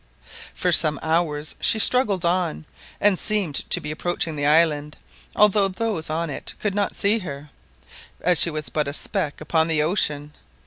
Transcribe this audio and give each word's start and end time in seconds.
For 0.55 0.71
some 0.71 0.99
hours 1.03 1.53
she 1.59 1.77
struggled 1.77 2.25
on, 2.25 2.65
and 2.99 3.19
seemed 3.19 3.69
to 3.69 3.79
be 3.79 3.91
approaching 3.91 4.35
the 4.35 4.47
island, 4.47 4.97
although 5.35 5.67
those 5.67 6.09
on 6.09 6.27
it 6.31 6.55
could 6.59 6.73
not 6.73 6.95
see 6.95 7.19
her, 7.19 7.51
as 8.21 8.39
she 8.39 8.49
was 8.49 8.69
but 8.69 8.87
a 8.87 8.93
speck 8.93 9.39
upon 9.39 9.67
the 9.67 9.83
ocean. 9.83 10.33